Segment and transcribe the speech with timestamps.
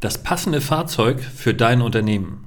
[0.00, 2.44] Das passende Fahrzeug für dein Unternehmen.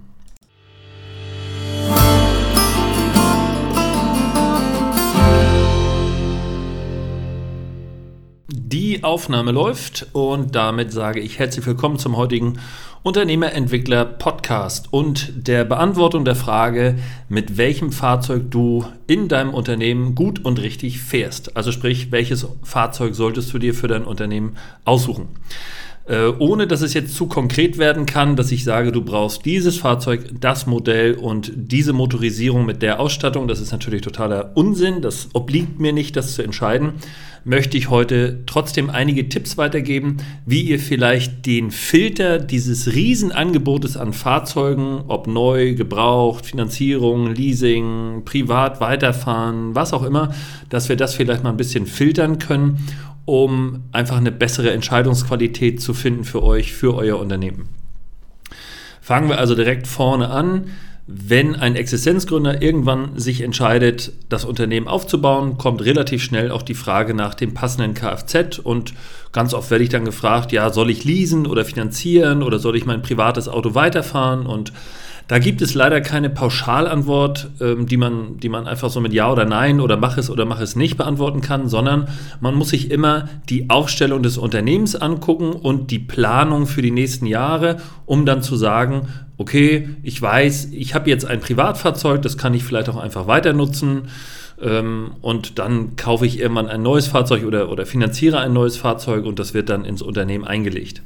[8.48, 12.57] Die Aufnahme läuft und damit sage ich herzlich willkommen zum heutigen
[13.04, 20.45] Unternehmerentwickler Podcast und der Beantwortung der Frage, mit welchem Fahrzeug du in deinem Unternehmen gut
[20.45, 21.57] und richtig fährst.
[21.57, 24.55] Also sprich, welches Fahrzeug solltest du dir für dein Unternehmen
[24.86, 25.27] aussuchen.
[26.12, 29.78] Äh, ohne dass es jetzt zu konkret werden kann, dass ich sage, du brauchst dieses
[29.78, 33.48] Fahrzeug, das Modell und diese Motorisierung mit der Ausstattung.
[33.48, 35.02] Das ist natürlich totaler Unsinn.
[35.02, 36.96] Das obliegt mir nicht, das zu entscheiden.
[37.46, 44.12] Möchte ich heute trotzdem einige Tipps weitergeben, wie ihr vielleicht den Filter dieses Riesenangebotes an
[44.12, 50.34] Fahrzeugen, ob neu, gebraucht, Finanzierung, Leasing, privat weiterfahren, was auch immer,
[50.70, 52.86] dass wir das vielleicht mal ein bisschen filtern können
[53.26, 57.70] um einfach eine bessere Entscheidungsqualität zu finden für euch, für euer Unternehmen.
[59.02, 60.72] Fangen wir also direkt vorne an.
[61.08, 67.13] Wenn ein Existenzgründer irgendwann sich entscheidet, das Unternehmen aufzubauen, kommt relativ schnell auch die Frage
[67.13, 68.94] nach dem passenden Kfz und
[69.31, 72.85] ganz oft werde ich dann gefragt, ja, soll ich leasen oder finanzieren oder soll ich
[72.85, 74.72] mein privates Auto weiterfahren und
[75.27, 79.31] da gibt es leider keine Pauschalantwort, ähm, die, man, die man einfach so mit Ja
[79.31, 82.08] oder Nein oder mach es oder mach es nicht beantworten kann, sondern
[82.39, 87.25] man muss sich immer die Aufstellung des Unternehmens angucken und die Planung für die nächsten
[87.25, 92.53] Jahre, um dann zu sagen, okay, ich weiß, ich habe jetzt ein Privatfahrzeug, das kann
[92.53, 94.03] ich vielleicht auch einfach weiter nutzen
[94.61, 99.25] ähm, und dann kaufe ich irgendwann ein neues Fahrzeug oder, oder finanziere ein neues Fahrzeug
[99.25, 101.02] und das wird dann ins Unternehmen eingelegt.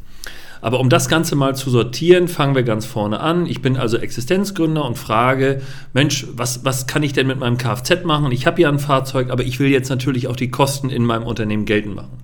[0.61, 3.45] Aber um das Ganze mal zu sortieren, fangen wir ganz vorne an.
[3.45, 5.61] Ich bin also Existenzgründer und frage,
[5.93, 8.31] Mensch, was, was kann ich denn mit meinem Kfz machen?
[8.31, 11.23] Ich habe ja ein Fahrzeug, aber ich will jetzt natürlich auch die Kosten in meinem
[11.23, 12.17] Unternehmen geltend machen.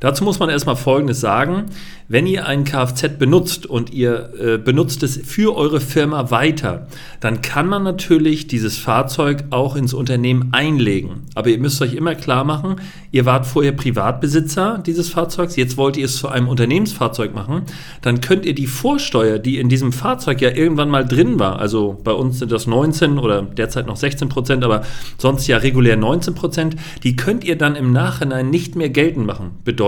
[0.00, 1.66] Dazu muss man erstmal Folgendes sagen.
[2.06, 6.86] Wenn ihr ein Kfz benutzt und ihr äh, benutzt es für eure Firma weiter,
[7.20, 11.22] dann kann man natürlich dieses Fahrzeug auch ins Unternehmen einlegen.
[11.34, 12.76] Aber ihr müsst euch immer klar machen,
[13.10, 17.62] ihr wart vorher Privatbesitzer dieses Fahrzeugs, jetzt wollt ihr es zu einem Unternehmensfahrzeug machen,
[18.02, 21.98] dann könnt ihr die Vorsteuer, die in diesem Fahrzeug ja irgendwann mal drin war, also
[22.04, 24.82] bei uns sind das 19 oder derzeit noch 16 Prozent, aber
[25.16, 29.52] sonst ja regulär 19 Prozent, die könnt ihr dann im Nachhinein nicht mehr geltend machen.
[29.64, 29.83] Bedeutet,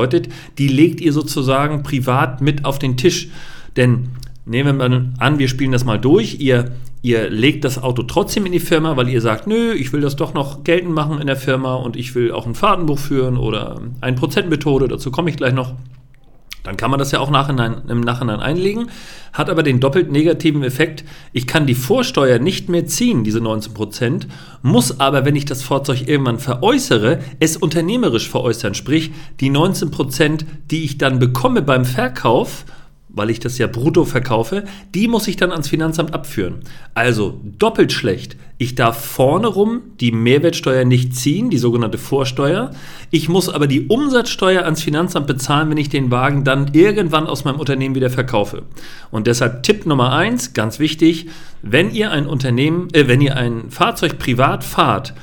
[0.59, 3.29] die legt ihr sozusagen privat mit auf den Tisch.
[3.77, 4.11] Denn
[4.45, 8.53] nehmen wir an, wir spielen das mal durch, ihr, ihr legt das Auto trotzdem in
[8.53, 11.37] die Firma, weil ihr sagt, nö, ich will das doch noch geltend machen in der
[11.37, 15.53] Firma und ich will auch ein Fahrtenbuch führen oder ein Prozentmethode, dazu komme ich gleich
[15.53, 15.75] noch.
[16.67, 18.91] Dann kann man das ja auch nachhinein, im Nachhinein einlegen,
[19.33, 24.27] hat aber den doppelt negativen Effekt, ich kann die Vorsteuer nicht mehr ziehen, diese 19%,
[24.63, 30.41] muss aber, wenn ich das Fahrzeug irgendwann veräußere, es unternehmerisch veräußern, sprich die 19%,
[30.73, 32.65] die ich dann bekomme beim Verkauf,
[33.17, 36.57] weil ich das ja brutto verkaufe, die muss ich dann ans Finanzamt abführen.
[36.95, 38.37] Also doppelt schlecht.
[38.59, 42.71] Ich darf vorne rum die Mehrwertsteuer nicht ziehen, die sogenannte Vorsteuer.
[43.11, 47.45] Ich muss aber die Umsatzsteuer ans Finanzamt bezahlen, wenn ich den Wagen dann irgendwann aus
[47.45, 48.63] meinem Unternehmen wieder verkaufe.
[49.11, 51.27] Und deshalb Tipp Nummer eins, ganz wichtig,
[51.63, 55.15] wenn ihr ein Unternehmen, äh, wenn ihr ein Fahrzeug privat fahrt,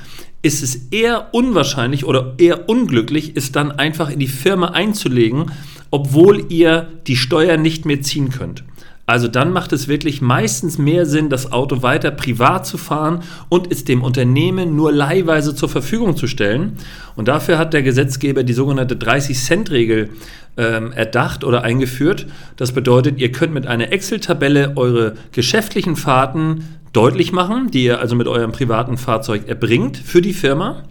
[0.42, 5.46] ist es eher unwahrscheinlich oder eher unglücklich, es dann einfach in die Firma einzulegen,
[5.94, 8.64] obwohl ihr die Steuern nicht mehr ziehen könnt.
[9.06, 13.70] Also dann macht es wirklich meistens mehr Sinn, das Auto weiter privat zu fahren und
[13.70, 16.78] es dem Unternehmen nur leihweise zur Verfügung zu stellen.
[17.14, 20.08] Und dafür hat der Gesetzgeber die sogenannte 30-Cent-Regel
[20.56, 22.26] ähm, erdacht oder eingeführt.
[22.56, 28.16] Das bedeutet, ihr könnt mit einer Excel-Tabelle eure geschäftlichen Fahrten deutlich machen, die ihr also
[28.16, 30.82] mit eurem privaten Fahrzeug erbringt für die Firma.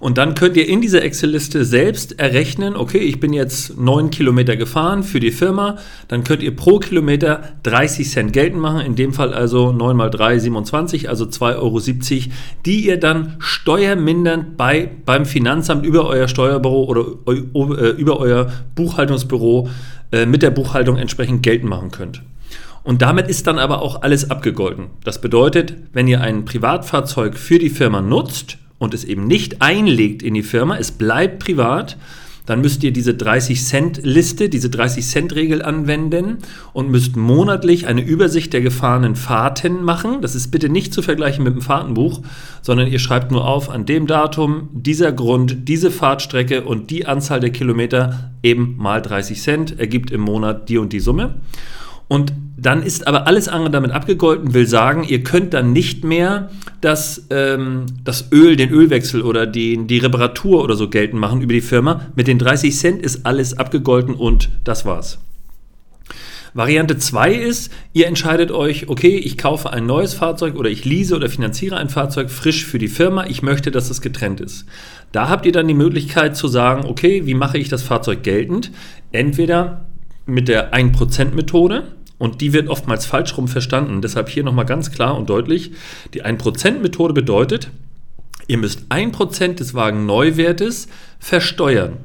[0.00, 4.56] Und dann könnt ihr in dieser Excel-Liste selbst errechnen, okay, ich bin jetzt 9 Kilometer
[4.56, 9.12] gefahren für die Firma, dann könnt ihr pro Kilometer 30 Cent geltend machen, in dem
[9.12, 12.32] Fall also 9 mal 3, 27, also 2,70 Euro,
[12.64, 19.68] die ihr dann steuermindernd bei, beim Finanzamt über euer Steuerbüro oder äh, über euer Buchhaltungsbüro
[20.12, 22.22] äh, mit der Buchhaltung entsprechend geltend machen könnt.
[22.84, 24.86] Und damit ist dann aber auch alles abgegolten.
[25.04, 30.22] Das bedeutet, wenn ihr ein Privatfahrzeug für die Firma nutzt und es eben nicht einlegt
[30.22, 31.96] in die Firma, es bleibt privat,
[32.48, 36.38] dann müsst ihr diese 30 Cent Liste, diese 30 Cent Regel anwenden
[36.72, 40.22] und müsst monatlich eine Übersicht der gefahrenen Fahrten machen.
[40.22, 42.22] Das ist bitte nicht zu vergleichen mit dem Fahrtenbuch,
[42.62, 47.40] sondern ihr schreibt nur auf, an dem Datum, dieser Grund, diese Fahrtstrecke und die Anzahl
[47.40, 51.34] der Kilometer eben mal 30 Cent ergibt im Monat die und die Summe.
[52.08, 56.50] Und dann ist aber alles andere damit abgegolten, will sagen, ihr könnt dann nicht mehr
[56.80, 61.52] das, ähm, das Öl, den Ölwechsel oder die, die Reparatur oder so geltend machen über
[61.52, 62.06] die Firma.
[62.16, 65.18] Mit den 30 Cent ist alles abgegolten und das war's.
[66.54, 71.14] Variante 2 ist, ihr entscheidet euch, okay, ich kaufe ein neues Fahrzeug oder ich lease
[71.14, 74.64] oder finanziere ein Fahrzeug frisch für die Firma, ich möchte, dass es getrennt ist.
[75.12, 78.72] Da habt ihr dann die Möglichkeit zu sagen, okay, wie mache ich das Fahrzeug geltend?
[79.12, 79.86] Entweder
[80.26, 81.84] mit der 1%-Methode,
[82.18, 84.02] und die wird oftmals falsch rum verstanden.
[84.02, 85.72] Deshalb hier nochmal ganz klar und deutlich,
[86.14, 87.70] die 1%-Methode bedeutet,
[88.46, 90.88] ihr müsst 1% des Wagenneuwertes
[91.18, 91.98] versteuern.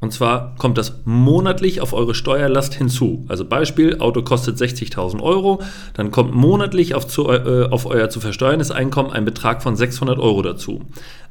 [0.00, 3.24] Und zwar kommt das monatlich auf eure Steuerlast hinzu.
[3.26, 5.60] Also Beispiel, Auto kostet 60.000 Euro,
[5.94, 10.20] dann kommt monatlich auf, zu, äh, auf euer zu versteuerndes Einkommen ein Betrag von 600
[10.20, 10.82] Euro dazu.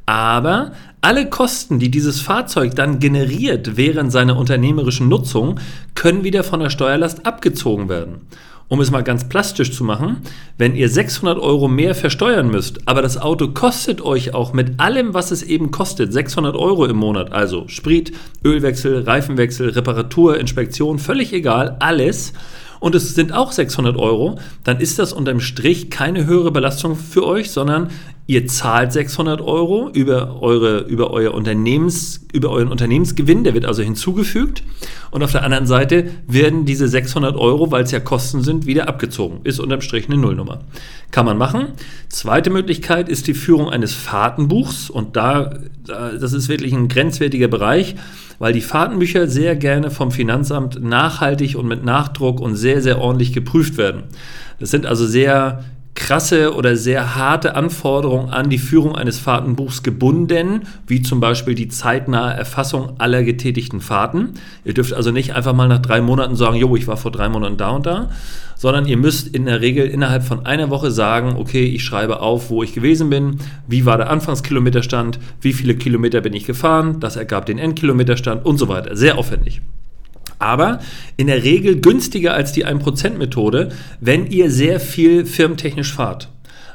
[0.06, 5.60] Aber alle Kosten, die dieses Fahrzeug dann generiert während seiner unternehmerischen Nutzung,
[5.98, 8.28] können wieder von der Steuerlast abgezogen werden.
[8.70, 10.18] Um es mal ganz plastisch zu machen,
[10.58, 15.14] wenn ihr 600 Euro mehr versteuern müsst, aber das Auto kostet euch auch mit allem,
[15.14, 18.12] was es eben kostet, 600 Euro im Monat, also Sprit,
[18.44, 22.34] Ölwechsel, Reifenwechsel, Reparatur, Inspektion, völlig egal, alles,
[22.80, 27.26] und es sind auch 600 Euro, dann ist das unterm Strich keine höhere Belastung für
[27.26, 27.90] euch, sondern
[28.28, 33.82] ihr zahlt 600 Euro über, eure, über, euer Unternehmens, über euren Unternehmensgewinn, der wird also
[33.82, 34.64] hinzugefügt.
[35.12, 38.90] Und auf der anderen Seite werden diese 600 Euro, weil es ja Kosten sind, wieder
[38.90, 39.40] abgezogen.
[39.46, 40.60] Ist unterm Strich eine Nullnummer.
[41.12, 41.70] Kann man machen.
[42.10, 44.90] Zweite Möglichkeit ist die Führung eines Fahrtenbuchs.
[44.90, 47.96] Und da, das ist wirklich ein grenzwertiger Bereich
[48.40, 53.34] weil die Fahrtenbücher sehr gerne vom Finanzamt nachhaltig und mit Nachdruck und sehr, sehr ordentlich
[53.34, 54.04] geprüft werden.
[54.60, 55.64] Das sind also sehr
[56.08, 61.68] krasse oder sehr harte Anforderungen an die Führung eines Fahrtenbuchs gebunden, wie zum Beispiel die
[61.68, 64.30] zeitnahe Erfassung aller getätigten Fahrten.
[64.64, 67.28] Ihr dürft also nicht einfach mal nach drei Monaten sagen, jo, ich war vor drei
[67.28, 68.10] Monaten da und da,
[68.56, 72.50] sondern ihr müsst in der Regel innerhalb von einer Woche sagen, okay, ich schreibe auf,
[72.50, 77.18] wo ich gewesen bin, wie war der Anfangskilometerstand, wie viele Kilometer bin ich gefahren, das
[77.18, 78.96] ergab den Endkilometerstand und so weiter.
[78.96, 79.62] Sehr aufwendig
[80.40, 80.80] aber
[81.18, 83.70] in der Regel günstiger als die 1%-Methode,
[84.00, 86.30] wenn ihr sehr viel firmentechnisch fahrt.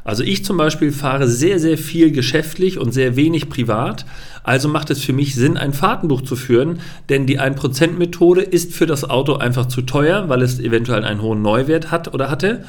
[0.05, 4.05] Also ich zum Beispiel fahre sehr, sehr viel geschäftlich und sehr wenig privat.
[4.43, 8.87] Also macht es für mich Sinn, ein Fahrtenbuch zu führen, denn die 1%-Methode ist für
[8.87, 12.65] das Auto einfach zu teuer, weil es eventuell einen hohen Neuwert hat oder hatte.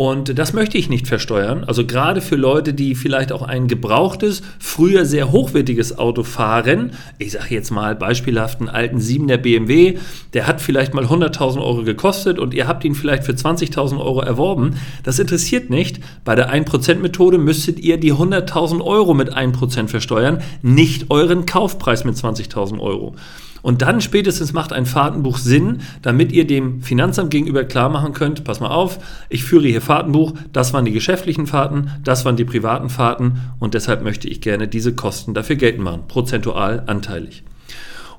[0.00, 1.62] Und das möchte ich nicht versteuern.
[1.64, 6.92] Also gerade für Leute, die vielleicht auch ein gebrauchtes, früher sehr hochwertiges Auto fahren.
[7.18, 9.98] Ich sage jetzt mal beispielhaft einen alten 7er BMW,
[10.32, 14.22] der hat vielleicht mal 100.000 Euro gekostet und ihr habt ihn vielleicht für 20.000 Euro
[14.22, 14.76] erworben.
[15.02, 16.00] Das interessiert nicht.
[16.24, 22.14] Bei der 1%-Methode müsstet ihr die 100.000 Euro mit 1% versteuern, nicht euren Kaufpreis mit
[22.16, 23.16] 20.000 Euro.
[23.62, 28.44] Und dann spätestens macht ein Fahrtenbuch Sinn, damit ihr dem Finanzamt gegenüber klar machen könnt,
[28.44, 28.98] pass mal auf,
[29.28, 33.74] ich führe hier Fahrtenbuch, das waren die geschäftlichen Fahrten, das waren die privaten Fahrten und
[33.74, 37.42] deshalb möchte ich gerne diese Kosten dafür geltend machen, prozentual anteilig.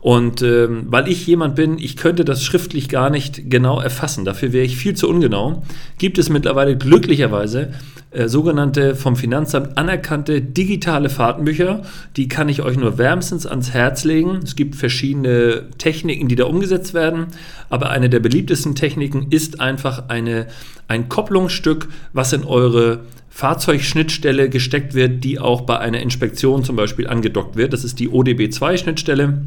[0.01, 4.51] Und ähm, weil ich jemand bin, ich könnte das schriftlich gar nicht genau erfassen, dafür
[4.51, 5.62] wäre ich viel zu ungenau,
[6.00, 7.74] gibt es mittlerweile glücklicherweise
[8.09, 11.83] äh, sogenannte vom Finanzamt anerkannte digitale Fahrtenbücher.
[12.18, 14.39] Die kann ich euch nur wärmstens ans Herz legen.
[14.44, 17.27] Es gibt verschiedene Techniken, die da umgesetzt werden,
[17.69, 20.48] aber eine der beliebtesten Techniken ist einfach eine,
[20.88, 27.07] ein Kopplungsstück, was in eure Fahrzeugschnittstelle gesteckt wird, die auch bei einer Inspektion zum Beispiel
[27.07, 27.71] angedockt wird.
[27.71, 29.38] Das ist die ODB2-Schnittstelle.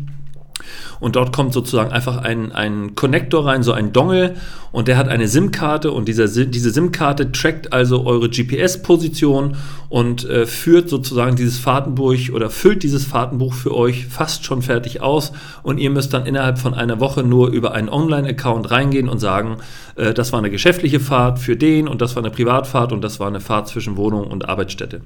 [1.00, 4.34] Und dort kommt sozusagen einfach ein, ein Connector rein, so ein Dongle,
[4.74, 5.92] und der hat eine SIM-Karte.
[5.92, 9.56] Und dieser, diese SIM-Karte trackt also eure GPS-Position
[9.88, 15.00] und äh, führt sozusagen dieses Fahrtenbuch oder füllt dieses Fahrtenbuch für euch fast schon fertig
[15.00, 15.30] aus.
[15.62, 19.58] Und ihr müsst dann innerhalb von einer Woche nur über einen Online-Account reingehen und sagen,
[19.94, 23.20] äh, das war eine geschäftliche Fahrt für den und das war eine Privatfahrt und das
[23.20, 25.02] war eine Fahrt zwischen Wohnung und Arbeitsstätte.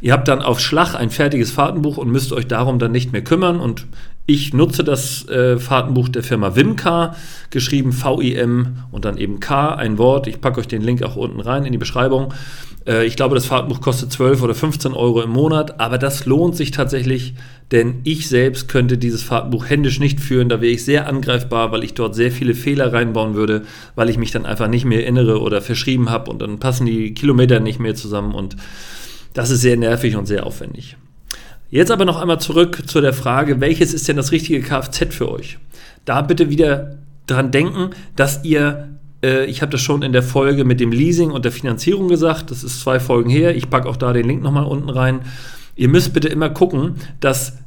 [0.00, 3.22] Ihr habt dann auf Schlag ein fertiges Fahrtenbuch und müsst euch darum dann nicht mehr
[3.22, 3.60] kümmern.
[3.60, 3.86] Und
[4.26, 7.14] ich nutze das äh, Fahrtenbuch der Firma Wimcar,
[7.50, 10.26] geschrieben V-I-M und dann eben K, ein Wort.
[10.26, 12.34] Ich packe euch den Link auch unten rein in die Beschreibung.
[12.86, 16.56] Äh, ich glaube, das Fahrtenbuch kostet 12 oder 15 Euro im Monat, aber das lohnt
[16.56, 17.34] sich tatsächlich,
[17.70, 20.48] denn ich selbst könnte dieses Fahrtenbuch händisch nicht führen.
[20.48, 23.62] Da wäre ich sehr angreifbar, weil ich dort sehr viele Fehler reinbauen würde,
[23.94, 27.14] weil ich mich dann einfach nicht mehr erinnere oder verschrieben habe und dann passen die
[27.14, 28.56] Kilometer nicht mehr zusammen und
[29.34, 30.96] das ist sehr nervig und sehr aufwendig.
[31.76, 35.30] Jetzt aber noch einmal zurück zu der Frage, welches ist denn das richtige Kfz für
[35.30, 35.58] euch?
[36.06, 40.64] Da bitte wieder dran denken, dass ihr, äh, ich habe das schon in der Folge
[40.64, 43.98] mit dem Leasing und der Finanzierung gesagt, das ist zwei Folgen her, ich packe auch
[43.98, 45.20] da den Link nochmal unten rein.
[45.74, 47.58] Ihr müsst bitte immer gucken, dass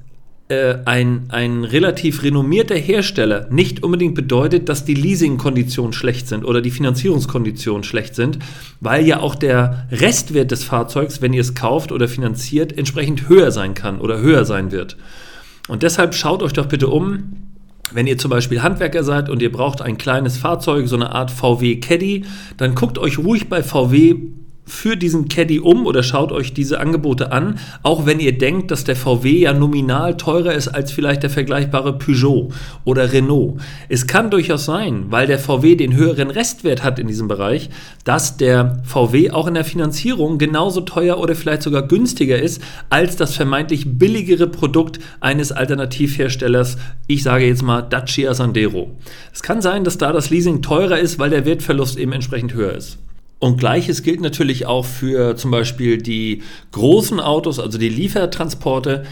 [0.49, 6.61] äh, ein, ein relativ renommierter Hersteller nicht unbedingt bedeutet, dass die Leasingkonditionen schlecht sind oder
[6.61, 8.39] die Finanzierungskonditionen schlecht sind,
[8.79, 13.51] weil ja auch der Restwert des Fahrzeugs, wenn ihr es kauft oder finanziert, entsprechend höher
[13.51, 14.97] sein kann oder höher sein wird.
[15.67, 17.35] Und deshalb schaut euch doch bitte um,
[17.91, 21.29] wenn ihr zum Beispiel Handwerker seid und ihr braucht ein kleines Fahrzeug, so eine Art
[21.29, 22.25] VW Caddy,
[22.57, 24.15] dann guckt euch ruhig bei VW
[24.69, 28.83] für diesen Caddy um oder schaut euch diese Angebote an, auch wenn ihr denkt, dass
[28.83, 32.49] der VW ja nominal teurer ist als vielleicht der vergleichbare Peugeot
[32.85, 33.59] oder Renault.
[33.89, 37.69] Es kann durchaus sein, weil der VW den höheren Restwert hat in diesem Bereich,
[38.03, 43.15] dass der VW auch in der Finanzierung genauso teuer oder vielleicht sogar günstiger ist als
[43.15, 48.91] das vermeintlich billigere Produkt eines Alternativherstellers, ich sage jetzt mal Dacia Sandero.
[49.33, 52.73] Es kann sein, dass da das Leasing teurer ist, weil der Wertverlust eben entsprechend höher
[52.73, 52.99] ist.
[53.39, 56.43] Und gleiches gilt natürlich auch für zum Beispiel die
[56.73, 59.05] großen Autos, also die Liefertransporte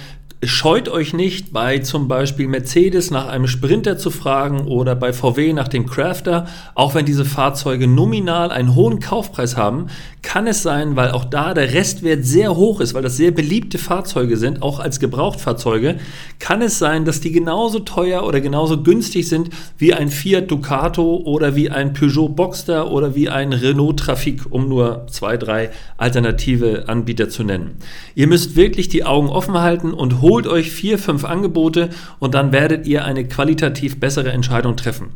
[0.44, 5.52] scheut euch nicht, bei zum Beispiel Mercedes nach einem Sprinter zu fragen oder bei VW
[5.54, 6.48] nach dem Crafter.
[6.76, 9.88] Auch wenn diese Fahrzeuge nominal einen hohen Kaufpreis haben,
[10.22, 13.78] kann es sein, weil auch da der Restwert sehr hoch ist, weil das sehr beliebte
[13.78, 15.98] Fahrzeuge sind, auch als Gebrauchtfahrzeuge,
[16.40, 21.18] kann es sein, dass die genauso teuer oder genauso günstig sind wie ein Fiat Ducato
[21.24, 26.84] oder wie ein Peugeot Boxster oder wie ein Renault Trafic, um nur zwei, drei alternative
[26.88, 27.78] Anbieter zu nennen.
[28.14, 32.52] Ihr müsst wirklich die Augen offen halten und holt euch vier, fünf Angebote und dann
[32.52, 35.12] werdet ihr eine qualitativ bessere Entscheidung treffen.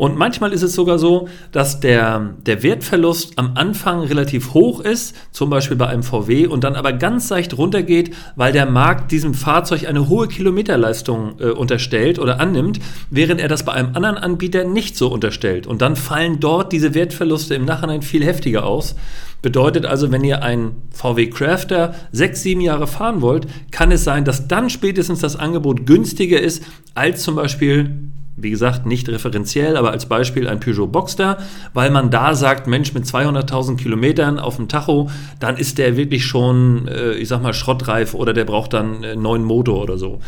[0.00, 5.14] Und manchmal ist es sogar so, dass der, der Wertverlust am Anfang relativ hoch ist,
[5.30, 9.34] zum Beispiel bei einem VW, und dann aber ganz leicht runtergeht, weil der Markt diesem
[9.34, 12.80] Fahrzeug eine hohe Kilometerleistung äh, unterstellt oder annimmt,
[13.10, 15.66] während er das bei einem anderen Anbieter nicht so unterstellt.
[15.66, 18.94] Und dann fallen dort diese Wertverluste im Nachhinein viel heftiger aus.
[19.42, 24.24] Bedeutet also, wenn ihr einen VW Crafter sechs, sieben Jahre fahren wollt, kann es sein,
[24.24, 26.64] dass dann spätestens das Angebot günstiger ist
[26.94, 28.10] als zum Beispiel
[28.42, 31.38] wie gesagt, nicht referenziell, aber als Beispiel ein Peugeot Boxster,
[31.74, 36.24] weil man da sagt, Mensch, mit 200.000 Kilometern auf dem Tacho, dann ist der wirklich
[36.24, 40.20] schon, äh, ich sag mal, schrottreif oder der braucht dann einen neuen Motor oder so.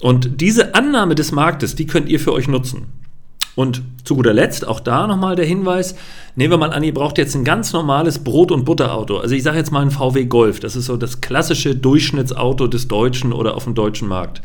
[0.00, 2.86] Und diese Annahme des Marktes, die könnt ihr für euch nutzen.
[3.54, 5.94] Und zu guter Letzt, auch da nochmal der Hinweis,
[6.34, 9.16] nehmen wir mal an, ihr braucht jetzt ein ganz normales Brot- und Butterauto.
[9.16, 12.86] Also ich sage jetzt mal ein VW Golf, das ist so das klassische Durchschnittsauto des
[12.86, 14.42] deutschen oder auf dem deutschen Markt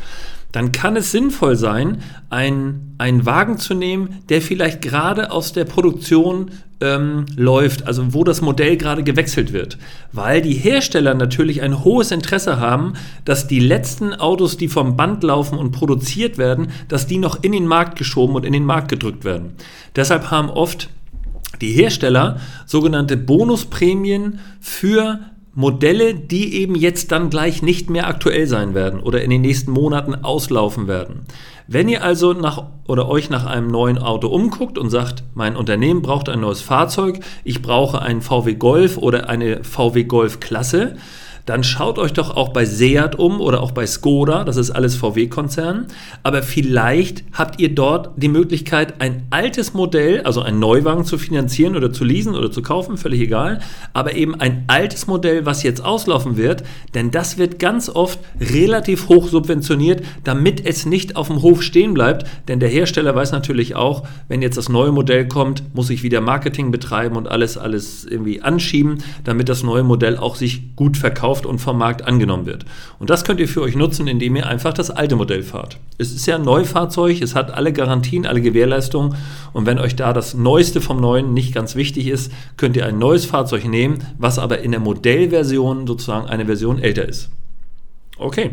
[0.52, 5.64] dann kann es sinnvoll sein, ein, einen Wagen zu nehmen, der vielleicht gerade aus der
[5.64, 6.50] Produktion
[6.82, 9.78] ähm, läuft, also wo das Modell gerade gewechselt wird.
[10.12, 12.94] Weil die Hersteller natürlich ein hohes Interesse haben,
[13.24, 17.52] dass die letzten Autos, die vom Band laufen und produziert werden, dass die noch in
[17.52, 19.54] den Markt geschoben und in den Markt gedrückt werden.
[19.96, 20.90] Deshalb haben oft
[21.60, 25.20] die Hersteller sogenannte Bonusprämien für
[25.54, 29.70] Modelle, die eben jetzt dann gleich nicht mehr aktuell sein werden oder in den nächsten
[29.70, 31.26] Monaten auslaufen werden.
[31.68, 36.02] Wenn ihr also nach oder euch nach einem neuen Auto umguckt und sagt, mein Unternehmen
[36.02, 40.96] braucht ein neues Fahrzeug, ich brauche einen VW Golf oder eine VW Golf Klasse,
[41.46, 44.94] dann schaut euch doch auch bei Seat um oder auch bei Skoda, das ist alles
[44.96, 45.86] VW-Konzern.
[46.22, 51.76] Aber vielleicht habt ihr dort die Möglichkeit, ein altes Modell, also ein Neuwagen zu finanzieren
[51.76, 53.60] oder zu leasen oder zu kaufen, völlig egal,
[53.92, 56.62] aber eben ein altes Modell, was jetzt auslaufen wird,
[56.94, 61.94] denn das wird ganz oft relativ hoch subventioniert, damit es nicht auf dem Hof stehen
[61.94, 66.02] bleibt, denn der Hersteller weiß natürlich auch, wenn jetzt das neue Modell kommt, muss ich
[66.02, 70.96] wieder Marketing betreiben und alles alles irgendwie anschieben, damit das neue Modell auch sich gut
[70.96, 72.64] verkauft gekauft und vom Markt angenommen wird.
[72.98, 75.78] Und das könnt ihr für euch nutzen, indem ihr einfach das alte Modell fahrt.
[75.98, 79.16] Es ist ja ein Neufahrzeug, es hat alle Garantien, alle Gewährleistungen
[79.52, 82.98] und wenn euch da das Neueste vom Neuen nicht ganz wichtig ist, könnt ihr ein
[82.98, 87.30] neues Fahrzeug nehmen, was aber in der Modellversion sozusagen eine Version älter ist.
[88.22, 88.52] Okay,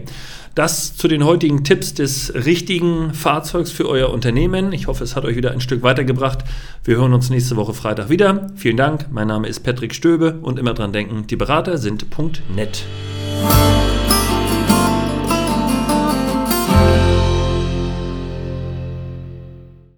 [0.55, 4.73] das zu den heutigen Tipps des richtigen Fahrzeugs für euer Unternehmen.
[4.73, 6.39] Ich hoffe, es hat euch wieder ein Stück weitergebracht.
[6.83, 8.47] Wir hören uns nächste Woche Freitag wieder.
[8.55, 9.07] Vielen Dank.
[9.11, 12.07] Mein Name ist Patrick Stöbe und immer dran denken, die Berater sind
[12.55, 12.83] .net.